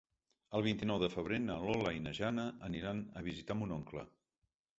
El 0.59 0.63
vint-i-nou 0.67 1.01
de 1.03 1.09
febrer 1.15 1.39
na 1.43 1.57
Lola 1.65 1.91
i 1.99 2.01
na 2.07 2.15
Jana 2.21 2.47
aniran 2.69 3.05
a 3.21 3.25
visitar 3.29 3.59
mon 3.61 3.77
oncle. 3.79 4.09